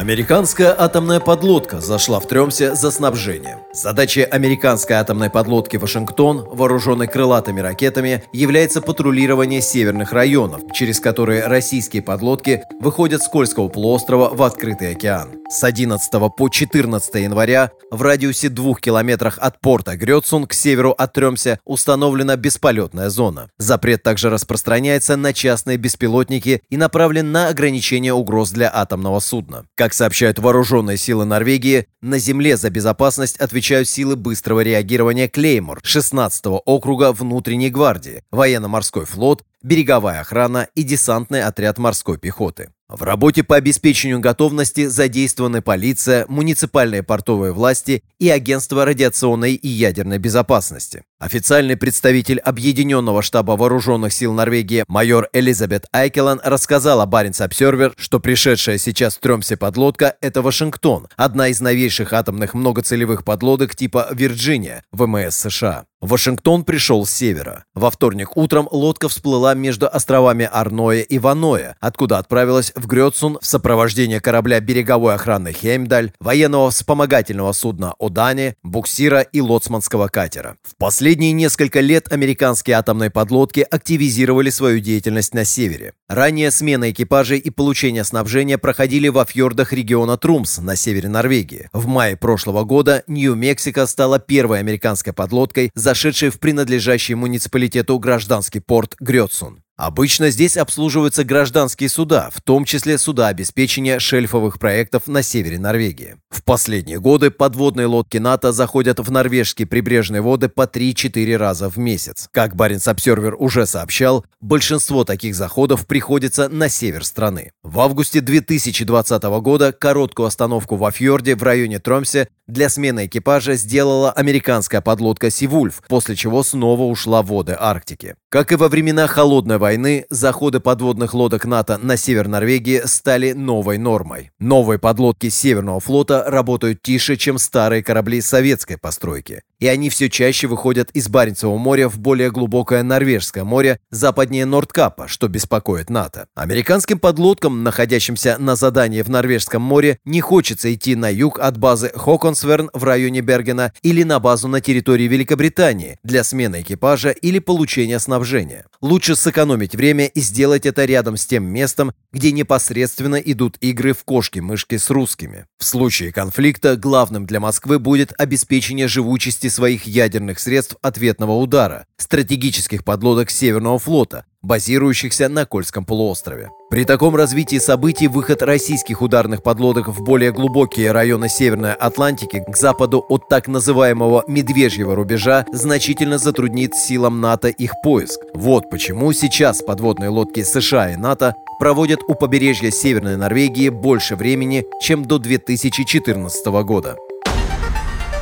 [0.00, 3.58] Американская атомная подлодка зашла в Тремсе за снабжением.
[3.74, 12.00] Задачей американской атомной подлодки «Вашингтон», вооруженной крылатыми ракетами, является патрулирование северных районов, через которые российские
[12.02, 15.40] подлодки выходят с Кольского полуострова в открытый океан.
[15.50, 21.12] С 11 по 14 января в радиусе двух километрах от порта Грёцун к северу от
[21.12, 23.50] Тремся установлена бесполетная зона.
[23.58, 29.66] Запрет также распространяется на частные беспилотники и направлен на ограничение угроз для атомного судна.
[29.74, 36.58] Как сообщают вооруженные силы Норвегии, на земле за безопасность отвечают силы быстрого реагирования Клеймор 16-го
[36.64, 42.70] округа внутренней гвардии, военно-морской флот, береговая охрана и десантный отряд морской пехоты.
[42.90, 50.18] В работе по обеспечению готовности задействованы полиция, муниципальные портовые власти и Агентство радиационной и ядерной
[50.18, 51.04] безопасности.
[51.20, 58.78] Официальный представитель Объединенного штаба вооруженных сил Норвегии майор Элизабет Айкелан рассказала Баренц Обсервер, что пришедшая
[58.78, 65.36] сейчас в Тремсе подлодка– это Вашингтон, одна из новейших атомных многоцелевых подлодок типа «Вирджиния» ВМС
[65.36, 65.84] США.
[66.00, 67.64] Вашингтон пришел с севера.
[67.74, 73.46] Во вторник утром лодка всплыла между островами Арноя и Ваноя, откуда отправилась в Грёцун в
[73.46, 80.56] сопровождении корабля береговой охраны Хеймдаль, военного вспомогательного судна Одани, буксира и лоцманского катера.
[80.62, 85.92] В последние несколько лет американские атомные подлодки активизировали свою деятельность на севере.
[86.08, 91.68] Ранее смена экипажей и получение снабжения проходили во фьордах региона Трумс на севере Норвегии.
[91.74, 98.60] В мае прошлого года Нью-Мексико стала первой американской подлодкой за зашедший в принадлежащий муниципалитету гражданский
[98.60, 99.64] порт Грёцун.
[99.80, 106.16] Обычно здесь обслуживаются гражданские суда, в том числе суда обеспечения шельфовых проектов на севере Норвегии.
[106.28, 111.78] В последние годы подводные лодки НАТО заходят в норвежские прибрежные воды по 3-4 раза в
[111.78, 112.28] месяц.
[112.30, 117.52] Как Баренц Обсервер уже сообщал, большинство таких заходов приходится на север страны.
[117.62, 124.12] В августе 2020 года короткую остановку во фьорде в районе Тромсе для смены экипажа сделала
[124.12, 128.16] американская подлодка «Сивульф», после чего снова ушла в воды Арктики.
[128.28, 129.69] Как и во времена Холодной войны,
[130.10, 134.30] заходы подводных лодок НАТО на север Норвегии стали новой нормой.
[134.38, 140.46] Новые подлодки Северного флота работают тише, чем старые корабли советской постройки и они все чаще
[140.46, 146.26] выходят из Баренцевого моря в более глубокое Норвежское море западнее Нордкапа, что беспокоит НАТО.
[146.34, 151.92] Американским подлодкам, находящимся на задании в Норвежском море, не хочется идти на юг от базы
[151.94, 157.98] Хоконсверн в районе Бергена или на базу на территории Великобритании для смены экипажа или получения
[157.98, 158.66] снабжения.
[158.80, 159.14] Лучше
[159.60, 164.76] сэкономить время и сделать это рядом с тем местом, где непосредственно идут игры в кошки-мышки
[164.78, 165.46] с русскими.
[165.58, 172.84] В случае конфликта главным для Москвы будет обеспечение живучести своих ядерных средств ответного удара, стратегических
[172.84, 176.50] подлодок Северного флота, базирующихся на Кольском полуострове.
[176.70, 182.56] При таком развитии событий выход российских ударных подлодок в более глубокие районы Северной Атлантики к
[182.56, 188.20] западу от так называемого «медвежьего рубежа» значительно затруднит силам НАТО их поиск.
[188.34, 194.64] Вот почему сейчас подводные лодки США и НАТО проводят у побережья Северной Норвегии больше времени,
[194.80, 196.96] чем до 2014 года.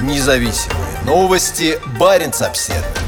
[0.00, 1.78] Независимые новости.
[1.98, 2.99] Барин обседный.